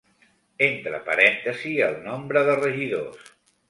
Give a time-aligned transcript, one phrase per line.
[0.67, 3.35] Entre parèntesis el nombre de regidors.